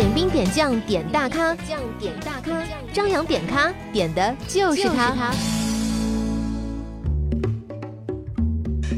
[0.00, 2.58] 点兵点将点大咖，将点大咖，
[2.90, 5.30] 张扬点咖点的就是他。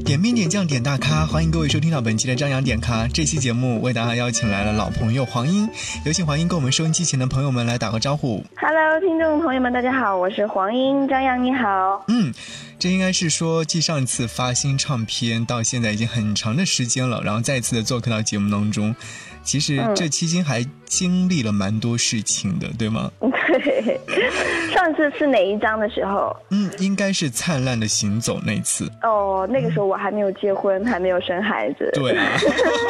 [0.04, 3.08] 点兵点将点大咖，欢迎各位收听到本期的张扬点咖。
[3.08, 5.68] 这期节目为大家邀请来了老朋友黄英，
[6.04, 8.44] 有请黄英跟我们收音机前的朋友们来打个招呼。
[8.56, 12.04] Hello，听众朋友们，大家好，我是黄英，张扬，你好。
[12.06, 12.32] 嗯，
[12.82, 18.92] 这应该是说继上次发新唱片到现在已经很长的时间了，然后再次的做客到节目当中。
[19.44, 23.10] 其实嗯这期间还经历了蛮多事情的，对吗？
[23.52, 24.00] 对，
[24.72, 26.34] 上次是哪一张的时候？
[26.50, 28.90] 嗯，应该是灿烂的行走那次。
[29.02, 31.90] 哦，那个时候我还没有结婚，还没有生孩子。
[31.92, 32.38] 对啊，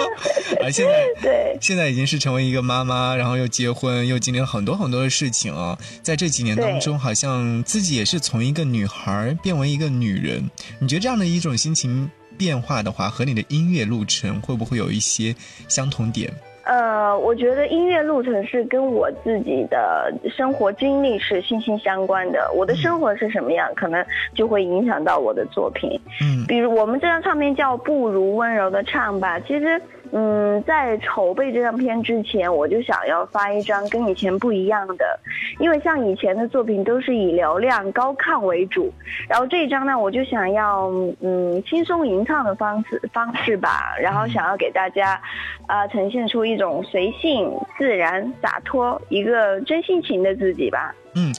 [0.63, 5.77] 而现在对现在已经是成为一个妈妈，然后又结婚，又经历了很多很多的事情啊。
[6.03, 10.43] 在这几年当中，好像自己也是从一个女孩变为一个女人。
[10.81, 15.35] 你觉得这样的一种心情变化的话，和你的音乐路程会不会有一些
[15.69, 16.33] 相同点？
[16.65, 22.49] 呃，我觉得音乐路程是跟我自己的生活经历是息息相关的。
[22.55, 26.01] 我的生活是什么样，可能就会影响到我的作品。
[26.21, 29.83] 嗯比如我们这张唱片叫《不如温柔的唱吧》，其实，
[30.13, 35.19] 嗯，在筹备这张片之前，我就想要发一张跟以前不一样的，
[35.59, 38.93] 因为像以前的作品都是以流量高亢为主，
[39.27, 40.91] 然后这一张呢，我就想要
[41.21, 45.19] 嗯轻松吟唱的方式方式吧，然后想要给大家，
[45.67, 50.95] 啊、呈现出一种随性、自然、洒脱，一个真性情的自己吧。
[51.15, 51.33] 嗯，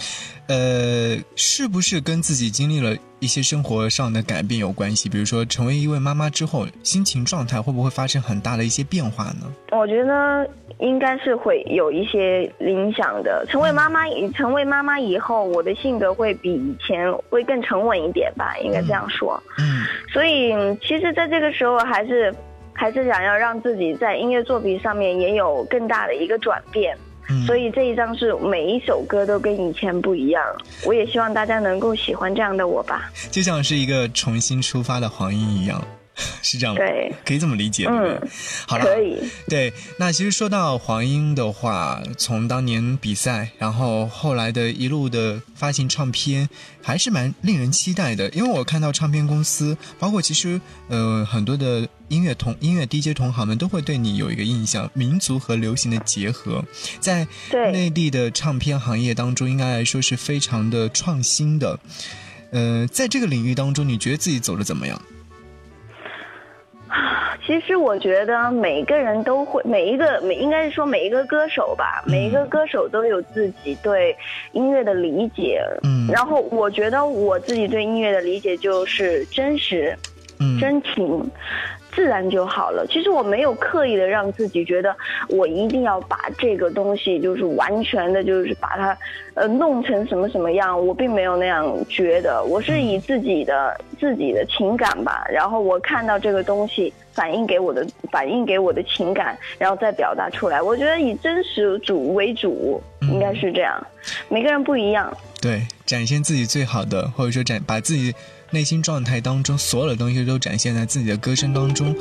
[0.53, 5.09] 呃，是不是跟自己经历了一些生活上的改变有关系？
[5.09, 9.51] 比如说，成为一位妈妈之后，心情状态会不会发生很大的一些变化呢？
[9.71, 13.43] 我觉得应该是会有一些影响的。
[13.49, 19.41] 成为妈妈以成为妈妈以后，我的性格会比以前会更沉稳一点吧，应该这样说。
[19.57, 19.81] 嗯
[20.13, 22.31] 所以嗯其实在这个时候还是
[22.73, 26.95] 还是想要让自己在音乐作品上面也有更大的一个转变。
[27.29, 30.43] 嗯，所以这一张是每一首歌都跟以前不一样，
[30.85, 33.11] 我也希望大家能够喜欢这样的我吧。
[33.31, 35.81] 就像是一个重新出发的黄莺一样，
[36.43, 36.81] 是这样吗？
[36.85, 37.85] 对，可以这么理解？
[37.87, 38.21] 嗯，
[38.67, 39.17] 好了，可以。
[39.47, 46.47] 对，那其实说到黄英的话，从当年比赛，然后后来的一路的发行唱片，
[46.81, 48.29] 还是蛮令人期待的。
[48.29, 56.63] 因为我看到唱片公司，包括其实呃很多的音乐同音乐 DJ 同行们都会对你有一个印象，民族和流行的结合，
[56.99, 57.27] 在
[57.71, 61.79] 内地的唱片行业当中，应该来说是非常的创新的。
[62.51, 65.01] 呃，在这个领域当中，你觉得自己走的怎么样？
[67.45, 74.15] 其实我觉得每个人都会，每一个每应该是说每一个歌手吧，嗯每一个歌手都有自己对
[74.53, 75.61] 音乐的理解。
[75.83, 79.97] 嗯然后我觉得我自己对音乐的理解就是真实、
[80.39, 81.29] 嗯真情。
[81.95, 82.85] 自然就好了。
[82.89, 84.95] 其实我没有刻意的让自己觉得
[85.29, 88.97] 我一定要把这个东西就是完全的，就是把它
[89.35, 92.43] 呃弄成什么什么样，我并没有那样觉得。
[92.43, 100.61] 我是以自己的自己的情感吧，然后我看到这个东西反映给我的反映给我的情感，然后再表达出来。
[100.61, 103.85] 我觉得以真实主为主，应该是这样。
[104.29, 105.15] 每个人不一样。
[105.41, 108.13] 对，展现自己最好的，或者说展把自己
[108.53, 111.93] 内心状态当中所有的东西都展现在自己的歌声当中。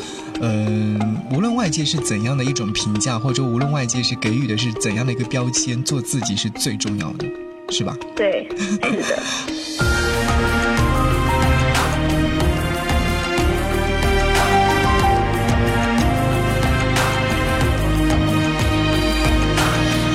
[0.43, 7.27] 嗯、无论外界是怎样的一种评价，或者说无论外界是给予的是怎样的一个标签，做自己是最重要的，
[7.71, 7.97] 是吧？
[8.15, 9.23] 对，是的。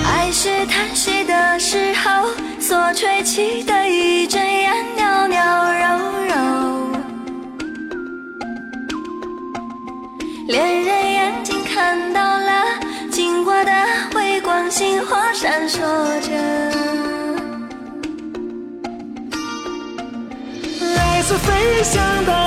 [0.05, 2.27] 爱是叹息的时候
[2.59, 5.46] 所吹起的一阵烟，袅袅
[10.57, 12.63] 恋人眼睛看到了，
[13.11, 13.71] 经过的
[14.15, 15.77] 微光，星火闪烁
[16.19, 16.31] 着。
[20.95, 22.46] 来自飞翔的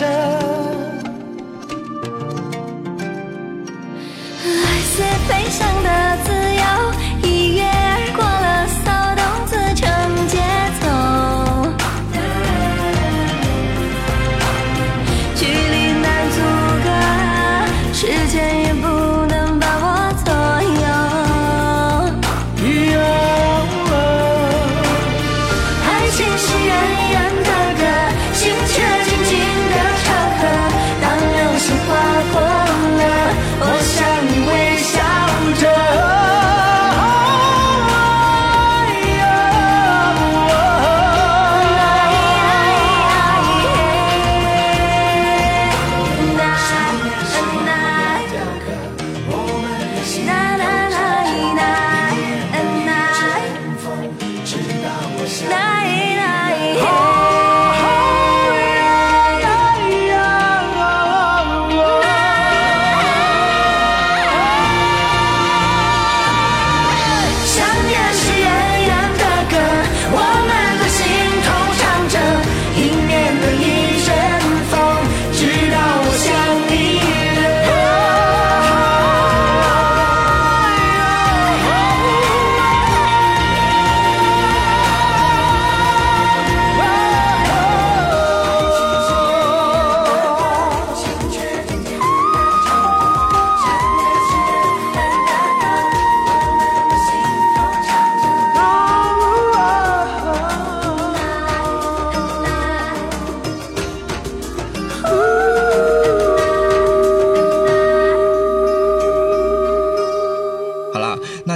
[0.00, 0.39] 烁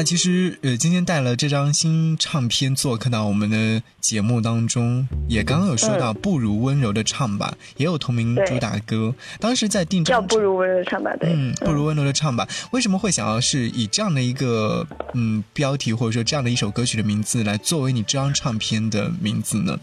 [0.04, 9.14] 其实呃，今天带了这张新唱片做客到我们的节目当中，也刚刚有说到《不如温柔》的唱吧，也有同名主打歌。
[9.40, 19.78] 当时在定这叫不如温柔的唱吧，对，嗯，不如温柔的唱吧，为什么会想要是以这样的一个嗯标题或者说这样的一首歌曲的名字来作为你这张唱片的名字呢？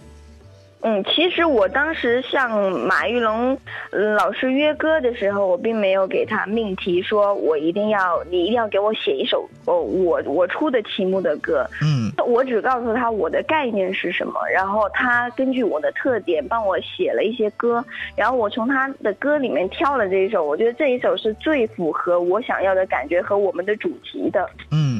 [0.82, 3.58] 嗯，其实我当时向马玉龙
[3.92, 12.12] 呃老师约歌的时候，我并没有给他命题，说我一定要你一定要给我写一首哦我我出的题目的歌，嗯。
[12.26, 17.84] 我只告诉他我的概念是什么，然后他根据我的特点帮我写了一些歌，
[18.16, 24.50] 然后我从他的歌里面挑了这一首，我觉得这一首是最符合我想要的感觉和我们的主题的。
[24.72, 24.91] 嗯，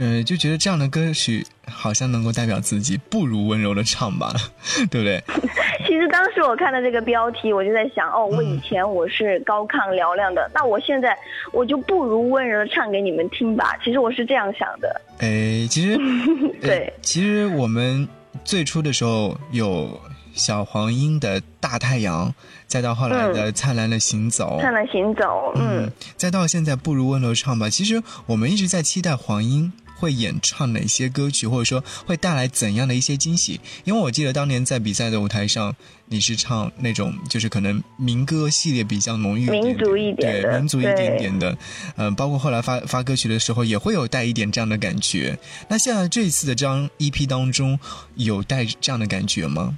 [0.00, 4.32] 呃，就觉得这样的歌曲好像能够代表自己，不如温柔的唱吧，
[4.90, 5.22] 对不对？
[5.86, 11.14] 其实当时我看到这个标题，我就在想，哦，我以前我是高亢嘹亮的，那我现在
[11.52, 13.76] 我就不如温柔的唱给你们听吧。
[13.84, 15.00] 其实我是这样想的。
[15.18, 15.98] 哎，其实，
[16.62, 18.08] 对呃其实我们
[18.44, 20.00] 最初的时候有
[20.32, 22.32] 小黄莺的大太阳，
[22.66, 27.68] 再到后来的灿烂的行走，灿烂行走，嗯，再到现在不如温柔唱吧。
[27.68, 33.60] 其实我们一直在期待黄莺会演唱哪些歌曲，或者说会带来怎样的一些惊喜。
[33.84, 35.76] 因为我记得当年在比赛的舞台上，
[36.06, 41.58] 你是唱那种就是可能民歌系列比较浓郁一点点民族一点的对民族一点点的，
[41.96, 45.38] 嗯、包括后来发发歌曲的时候，也会有带一点这样的感觉。
[45.68, 47.78] 那现在这一次的这张 EP 当中，
[48.14, 49.76] 有带这样的感觉吗？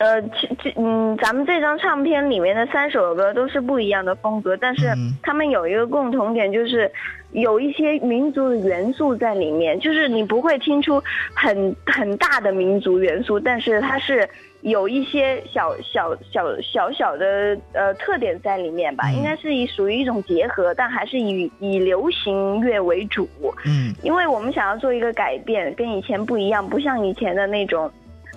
[0.00, 6.90] 呃，这这嗯，咱们这张唱片里面的三首歌都是不一样的风格，但是嗯他们有一个共同点，就是
[7.32, 11.02] 有一些民族的元素在里面，就是你不会听出
[11.34, 14.26] 很很大的民族元素，但是它是
[14.62, 23.28] 有一些小小小小小的呃特点在里面吧，嗯应该是以属于一种结合，但还是以以流行乐为主。
[23.66, 27.90] 嗯因为我们想要做一个改变，跟以前不一样，不像以前的那种，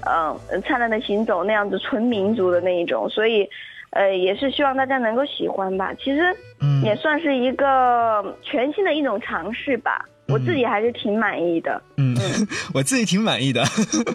[0.05, 3.47] 呃，灿烂的行走那样子纯民族的那一种，所以，
[3.91, 5.93] 呃，也是希望大家能够喜欢吧。
[5.95, 6.21] 其实
[6.61, 6.81] 嗯。
[6.83, 11.81] 也算是一个全新的一种尝试吧，我自己还是挺满意的。
[11.95, 12.13] 嗯，
[12.73, 13.63] 我自己挺满意的，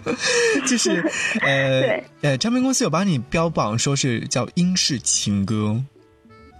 [0.69, 1.01] 就是
[1.41, 2.03] 呃 对。
[2.21, 5.81] 呃，唱片公司有把你标榜说是叫英式情歌，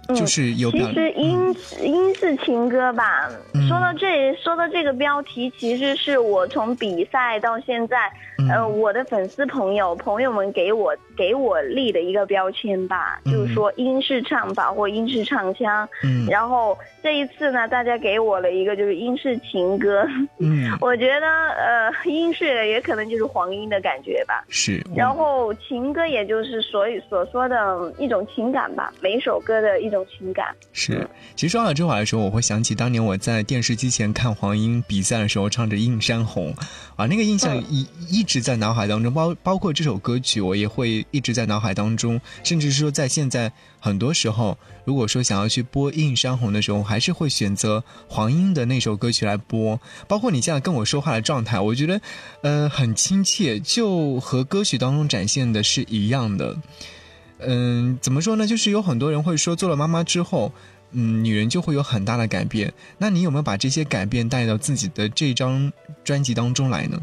[0.08, 3.68] 嗯就是有其实英英式情歌吧，嗯。
[3.68, 15.88] 说到这说到这个标题，其实是我从比赛到现在，嗯呃，我的粉丝朋友朋友们给我给我立的一个标签吧，嗯就是说英式唱法或英式唱腔。
[16.02, 20.06] 嗯然后这一次呢，大家给我了一个就是英式情歌，
[20.38, 24.44] 嗯， 我觉得呃英式也可能就是黄莺的感觉吧。
[24.48, 24.82] 是。
[24.94, 30.54] 然后情歌也就是所以所说的一种情感吧，每一首歌的一种情感。
[30.72, 36.52] 是，其实说到这话的时候，我会想起当年我在电视机前看黄莺比赛的时候，唱着《映山红》，
[36.96, 49.80] 啊，那个印象一一、一直在脑海当中，包包括这首歌曲，我也会一直在脑海当中，甚至是说在现在很多时候，如果说想要去播《映山红》的时候，还是会选择黄莺的那首歌曲来播。
[50.06, 52.00] 包括你现在跟我说话的状态，我觉得，
[52.42, 56.56] 呃，很亲切，就和歌曲当中展现的是一样的。
[57.40, 58.46] 嗯，怎么说呢？
[58.46, 60.52] 就是有很多人会说，做了妈妈之后，
[60.92, 62.72] 嗯，女人就会有很大的改变。
[62.98, 65.72] 那你有没有把这些改变带到自己的这张
[66.04, 67.00] 专辑当中来呢？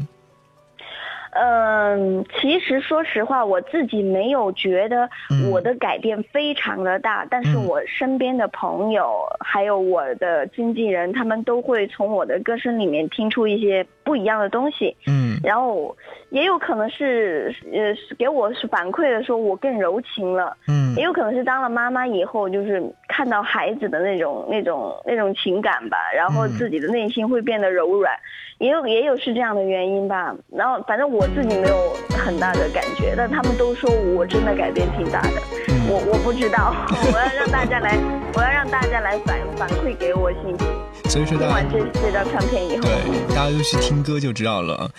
[1.30, 7.64] 嗯，其实说实话，我自己没有觉得嗯我的改变非常的大，但是嗯。
[7.68, 14.96] 我身边的朋友还有我的经纪人，他们都会从我的歌声里面听出一些不一样的东西。
[15.06, 15.38] 嗯。
[15.44, 15.94] 然后
[16.30, 20.94] 也有可能是呃给我是反馈的说我更柔情了，嗯。
[20.96, 28.12] 也有可能是当了妈妈以后，就是看到孩子的那种那种那种情感吧，然后嗯自己的内心会变得柔软，
[28.58, 30.34] 也有也有是这样的原因吧。
[30.50, 35.38] 然后反正我自己没有很大的感觉，但他们都说我真的改变挺大的，
[35.68, 35.74] 嗯。
[35.90, 36.74] 我我不知道，
[37.12, 37.96] 我要让大家来，
[38.34, 40.66] 我要让大家来反反馈给我信息。
[41.08, 44.90] 所以说大家听完这这张唱片以后，对大家就去听歌就知道了。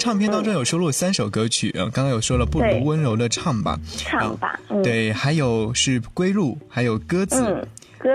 [0.00, 7.68] 唱片当中有收录三首歌曲，呃，刚刚有说了，不如温柔的唱吧，唱吧，嗯，对，还有是归路，还有鸽子。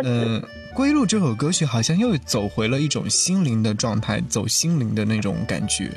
[0.03, 5.91] 嗯，归路这首歌曲好像又走回了一种心灵的状态，走心灵的那种感觉。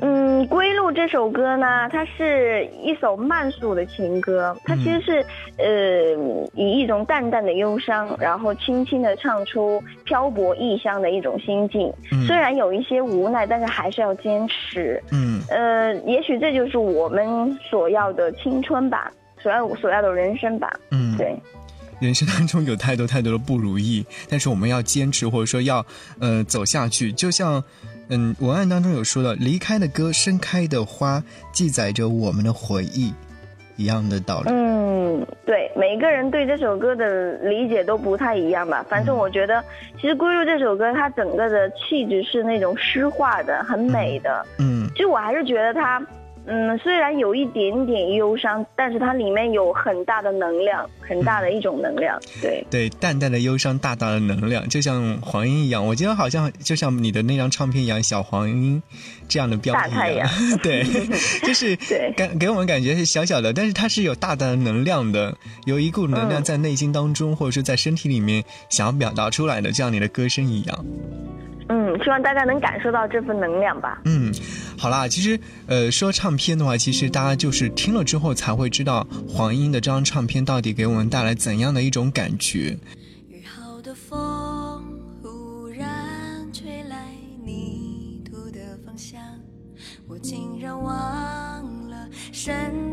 [0.00, 5.24] 嗯，嗯，《归路》这首歌呢，它是一首慢速的情歌，它其实是、
[5.56, 11.92] 呃以一种淡淡的忧伤，然后轻轻的唱出漂泊异乡的一种心境。
[12.12, 15.02] 嗯虽然有一些无奈，但是还是要坚持。
[15.10, 20.72] 嗯呃，也许这就是我们所要的青春吧，所要所要的人生吧。
[20.90, 21.34] 嗯，对，
[22.00, 25.84] 人生当中有太多太多的不如意，但是我们要坚持，或者说要
[26.20, 27.10] 呃走下去。
[27.12, 27.62] 就像
[28.10, 31.22] 嗯文案当中有说到，离开的歌，盛开的花，
[31.52, 33.12] 记载着我们的回忆，
[33.76, 34.50] 一样的道理。
[34.50, 38.84] 嗯，对，每个人对这首歌的理解都不太一样吧。
[38.88, 39.62] 反正我觉得，
[40.00, 44.44] 其实《归路》这首歌，它整个的气质是那种诗化的，很美的。
[44.58, 46.00] 嗯其实我还是觉得它，
[46.50, 52.18] 嗯，虽然有一点点忧伤，但是它里面有很大的能量，很大的一种能量。
[52.40, 55.86] 对，对，淡淡的忧伤，大大的能量，就像黄莺一样。
[55.86, 58.82] 我觉得好像就像你的那张唱片一样，小黄莺
[59.28, 60.28] 这样的标题一样大太阳。
[60.62, 60.82] 对，
[61.44, 65.36] 就是对感给我们感觉是小小的，但是它是有大大的能量的，
[65.66, 70.84] 有一股能量嗯在内心当中，或者是在身体里面想要表达出来的，就像你的歌声一样。
[71.68, 74.00] 嗯，希望大家能感受到这份能量吧。
[74.04, 74.32] 嗯，
[74.78, 82.78] 好啦，其实呃说唱片的话，其实大家就是听了之后才会知道黄英的这张唱片到底给我们带来怎样的一种感觉。
[83.28, 84.82] 雨后的风
[85.22, 86.96] 忽然吹来
[87.44, 89.20] 泥土的方向，
[90.06, 90.92] 我竟然忘
[91.88, 92.87] 了身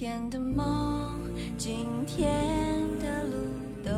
[0.00, 1.20] 天的梦，
[1.58, 2.26] 今天
[3.00, 3.36] 的路
[3.84, 3.90] 都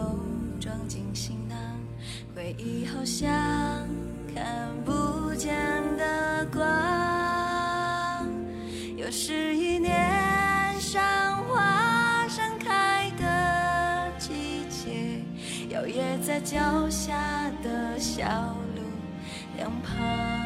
[0.58, 1.56] 装进行囊，
[2.34, 3.30] 回忆好像
[4.34, 5.54] 看不见
[5.96, 8.28] 的光。
[8.96, 15.22] 又是一年赏花盛开的季节，
[15.68, 18.82] 摇曳在脚下的小路
[19.56, 20.41] 两旁。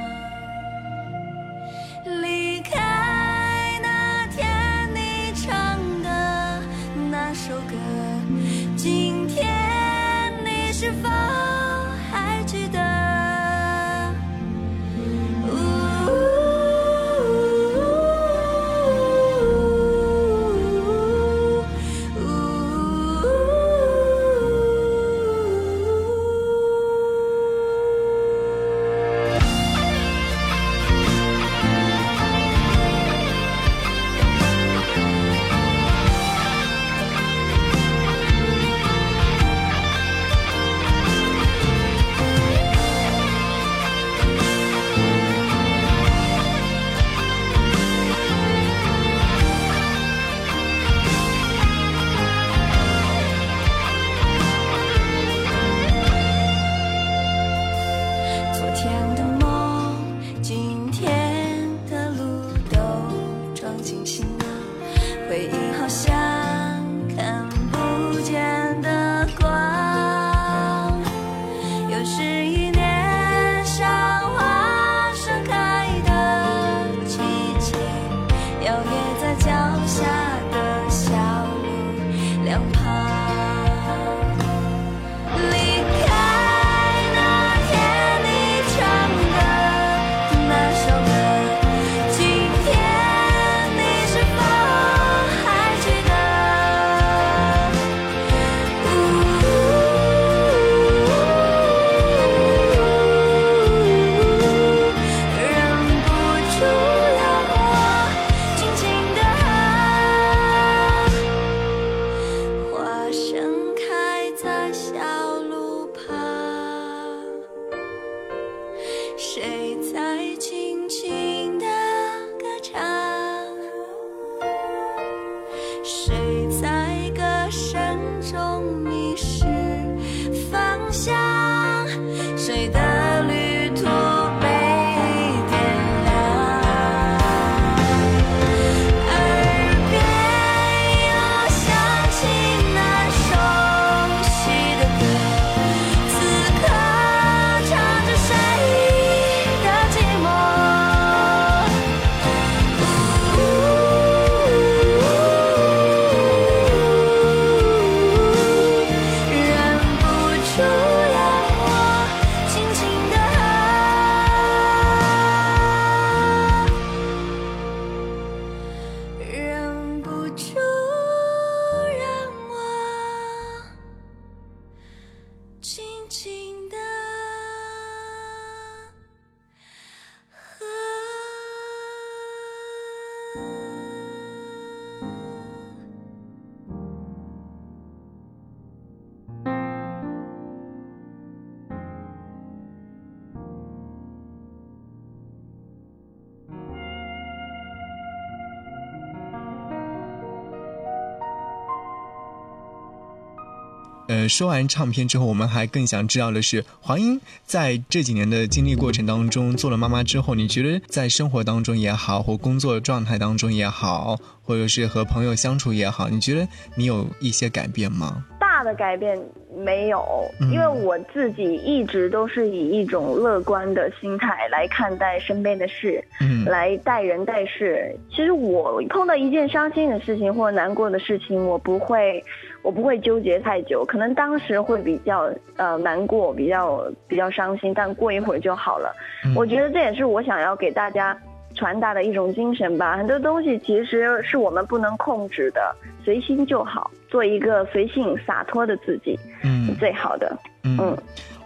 [204.09, 218.25] 呃，说完唱片之后，我们还更想知道的是，黄英在这几年的经历过程当中，做了妈妈之后，你觉得在生活当中也好，或工作状态当中也好，或者是和朋友相处也好，你觉得你有一些改变吗？
[218.38, 219.21] 大的改变
[219.55, 227.95] 没有，嗯因为我自己一直都是以一种乐观的心态来看待身边的事，嗯来待人待事。
[228.09, 232.25] 其实我碰到一件伤心的事情或难过的事情，我不会，
[232.66, 233.85] 我不会纠结太久。
[233.85, 238.92] 可能当时会比较呃难过，比较比较伤心，但过一会儿就好了。
[239.24, 241.16] 嗯我觉得这也是我想要给大家
[241.55, 242.96] 传达的一种精神吧。
[242.96, 245.74] 很多东西其实是我们不能控制的，
[246.05, 250.37] 随心就好，做一个随性洒脱的自己，嗯是最好的。
[250.64, 250.98] 嗯嗯，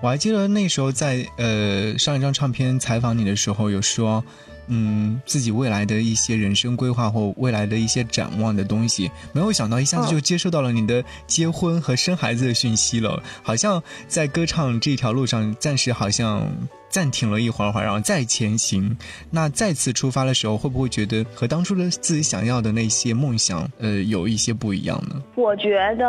[0.02, 4.24] 我还记得那时候在呃上一张唱片采访你的时候，有说，
[4.72, 16.48] 嗯，自己未来的一些人生规划或未来的一些展望的东西，没有想到一下子就接收到了你的结婚和生孩子的讯息了，好像在歌唱这条路上暂时好像。
[16.90, 18.94] 暂停了一会儿会儿，然后再前行。
[19.30, 25.22] 那再次出发的时候，会不会觉得和当初的自己想要的那些梦想，呃，有一些不一样呢？
[25.36, 26.04] 我觉得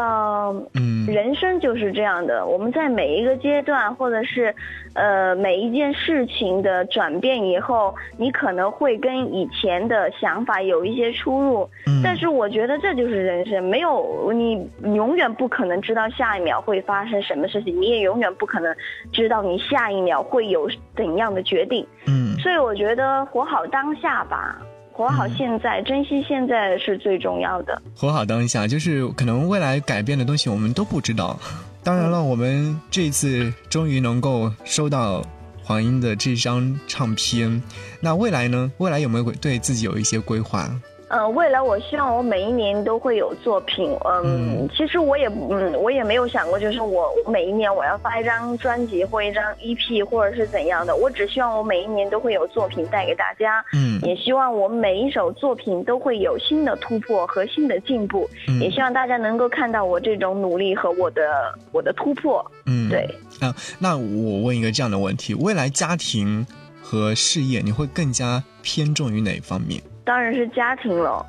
[0.73, 4.53] 嗯人生就是这样的，我们在每一个阶段，或者是，
[4.93, 11.69] 呃，每一件事情的转变以后，你可能会跟以前的想法有一些出入。
[11.85, 18.75] 嗯但是我觉得这就是人生，没有你你永远不可能知道下一秒会发生什么事情，你也永远不可能
[19.13, 21.85] 知道你下一秒会有怎样的决定。
[22.05, 24.59] 嗯所以我觉得活好当下吧，
[24.91, 27.81] 活好现在，珍惜现在是最重要的。
[27.95, 31.39] 活好当下，就是可能未来改变的东西我们都不知道。
[31.83, 35.23] 当然了，我们这一次终于能够收到
[35.63, 37.61] 黄英的这张唱片，
[37.99, 38.71] 那未来呢？
[38.77, 40.69] 未来有没有对自己有一些规划？
[41.11, 43.91] 呃，未来我希望我每一年都会有作品。
[44.05, 44.23] 嗯，
[44.63, 50.95] 嗯其实我也嗯，我也没有想过，就是我我每一年我要发一张专辑或一张 EP 或者是怎样的。
[50.95, 62.49] 我只希望我每一年都会有作品带给大家，嗯也希望我每一首作品都会有新的突破和新的进步，嗯也希望大家能够看到我这种努力和我的我的突破。
[62.65, 63.01] 嗯，对。
[63.41, 66.45] 啊，那我问一个这样的问题：未来家庭
[66.81, 69.81] 和事业，你会更加偏重于哪方面？
[70.03, 71.25] 当然是家庭了。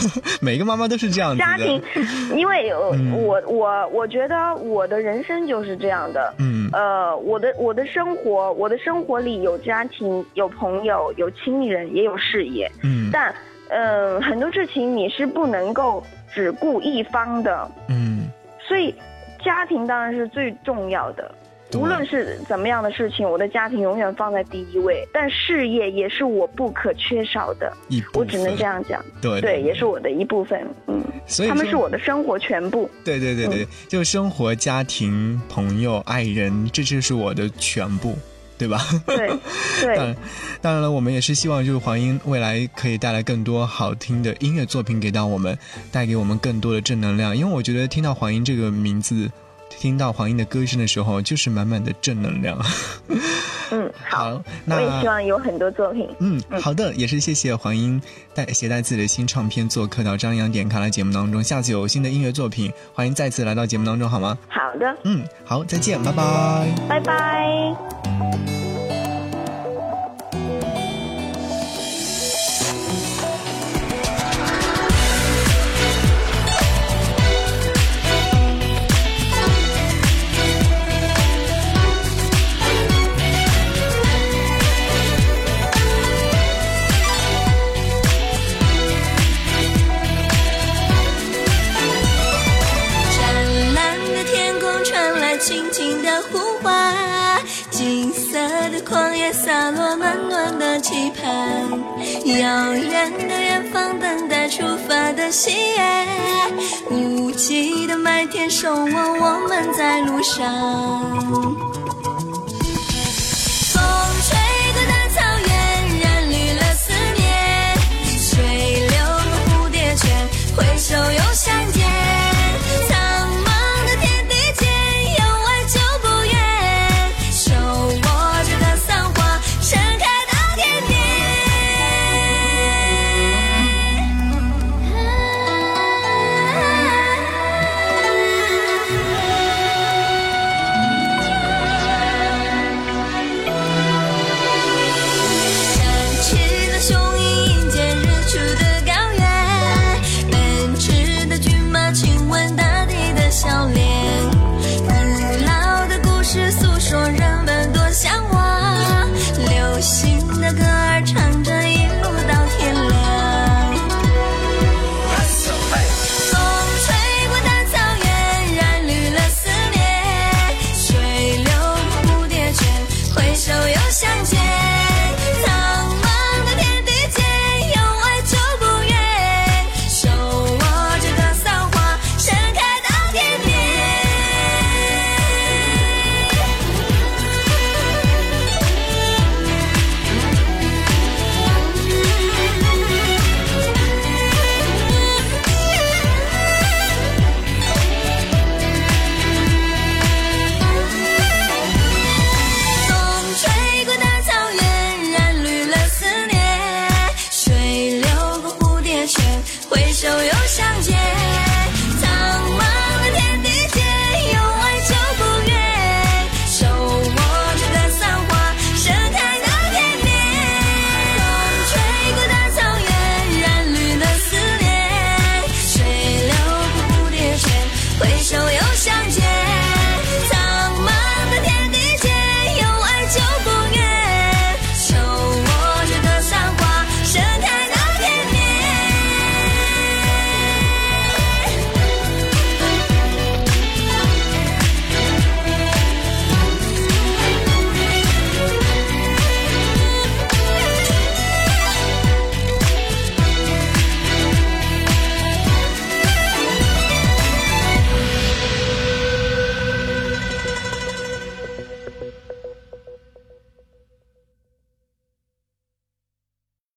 [0.40, 1.44] 每个妈妈都是这样子的。
[1.44, 1.82] 家庭，
[2.34, 6.32] 因为我嗯我我我觉得我的人生就是这样的。
[6.38, 12.70] 嗯呃，我的我的生活，我的生活里有家庭，有朋友，有亲人，也有事业。
[12.82, 13.34] 嗯但，
[13.68, 18.30] 呃，很多事情你是不能够只顾一方的，嗯，
[18.66, 18.94] 所以
[19.44, 21.30] 家庭当然是最重要的。
[21.70, 27.72] 对无论是怎么样的事情，我的家庭永远放在第一位，但事业也是我不可缺少的。
[27.88, 28.62] 一部分我只能这。
[28.62, 30.60] 样讲，对对，也是我的一部分。
[30.88, 32.90] 嗯，所以他们是我的生活全部。
[33.04, 38.18] 对对对对，就生活、家庭、朋友、爱人，这就是我的全部，
[38.58, 38.80] 对吧？
[39.06, 39.38] 对， 当
[39.82, 40.16] 对然，，
[40.60, 45.56] 当然了，我们也是希望就是黄英未来可以带来更多好听的音乐作品给到我们，
[45.92, 47.36] 带给我们更多的正能量。
[47.36, 49.30] 因为我觉得听到黄英这个名字，
[49.68, 52.58] 听到黄英的歌声的时候，就是满满的正能量。
[53.72, 56.08] 嗯，好，那，我也希望有很多作品。
[56.20, 58.00] 嗯，好的，也是谢谢黄英
[58.32, 61.42] 带携带自己的新唱片做客到张扬点开来节目当中。
[61.42, 64.38] 下次有新的音乐作品，欢迎再次来到节目当中，好吗？
[64.48, 66.68] 好的，嗯，好，再见，拜拜。
[66.88, 68.55] 拜拜。
[99.36, 101.70] 洒落暖暖的期盼，
[102.40, 106.06] 遥远的远方等待出发的喜悦，
[106.90, 111.85] 无际的麦田守望我们在路上。